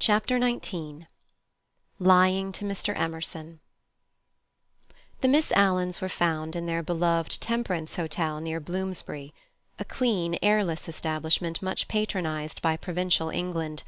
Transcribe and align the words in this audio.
Chapter 0.00 0.40
XIX 0.40 1.04
Lying 2.00 2.50
to 2.50 2.64
Mr. 2.64 2.92
Emerson 2.98 3.60
The 5.20 5.28
Miss 5.28 5.52
Alans 5.52 6.00
were 6.00 6.08
found 6.08 6.56
in 6.56 6.66
their 6.66 6.82
beloved 6.82 7.40
temperance 7.40 7.94
hotel 7.94 8.40
near 8.40 8.58
Bloomsbury—a 8.58 9.84
clean, 9.84 10.36
airless 10.42 10.88
establishment 10.88 11.62
much 11.62 11.86
patronized 11.86 12.62
by 12.62 12.76
provincial 12.76 13.28
England. 13.28 13.84